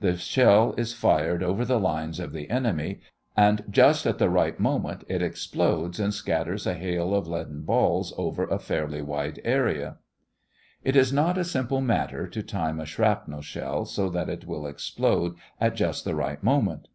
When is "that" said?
14.10-14.28